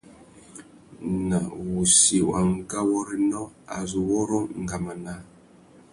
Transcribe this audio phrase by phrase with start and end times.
[1.29, 1.37] Nà
[1.71, 3.41] wussi wa ngawôrénô,
[3.75, 5.21] a zu wôrrô ngama naā.